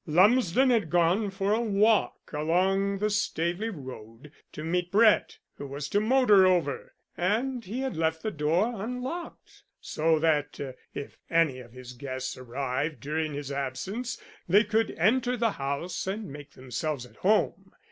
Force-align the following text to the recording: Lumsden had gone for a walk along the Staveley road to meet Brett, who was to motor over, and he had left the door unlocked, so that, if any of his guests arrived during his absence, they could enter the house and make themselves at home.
Lumsden 0.07 0.71
had 0.71 0.89
gone 0.89 1.29
for 1.29 1.53
a 1.53 1.61
walk 1.61 2.31
along 2.33 2.97
the 2.97 3.11
Staveley 3.11 3.69
road 3.69 4.31
to 4.51 4.63
meet 4.63 4.91
Brett, 4.91 5.37
who 5.59 5.67
was 5.67 5.87
to 5.89 5.99
motor 5.99 6.47
over, 6.47 6.95
and 7.15 7.63
he 7.63 7.81
had 7.81 7.95
left 7.95 8.23
the 8.23 8.31
door 8.31 8.81
unlocked, 8.83 9.61
so 9.79 10.17
that, 10.17 10.59
if 10.95 11.17
any 11.29 11.59
of 11.59 11.73
his 11.73 11.93
guests 11.93 12.35
arrived 12.35 12.99
during 12.99 13.35
his 13.35 13.51
absence, 13.51 14.19
they 14.49 14.63
could 14.63 14.89
enter 14.97 15.37
the 15.37 15.51
house 15.51 16.07
and 16.07 16.27
make 16.33 16.53
themselves 16.53 17.05
at 17.05 17.17
home. 17.17 17.71